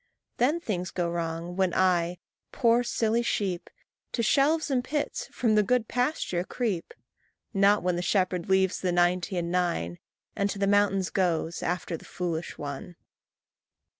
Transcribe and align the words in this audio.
Then 0.37 0.59
things 0.59 0.89
go 0.89 1.07
wrong, 1.11 1.55
when 1.55 1.75
I, 1.75 2.17
poor, 2.51 2.81
silly 2.83 3.21
sheep, 3.21 3.69
To 4.13 4.23
shelves 4.23 4.71
and 4.71 4.83
pits 4.83 5.27
from 5.31 5.53
the 5.53 5.61
good 5.61 5.87
pasture 5.87 6.43
creep; 6.43 6.95
Not 7.53 7.83
when 7.83 7.97
the 7.97 8.01
shepherd 8.01 8.49
leaves 8.49 8.79
the 8.81 8.91
ninety 8.91 9.37
and 9.37 9.51
nine, 9.51 9.99
And 10.35 10.49
to 10.49 10.57
the 10.57 10.65
mountains 10.65 11.11
goes, 11.11 11.61
after 11.61 11.97
the 11.97 12.05
foolish 12.05 12.57
one. 12.57 12.95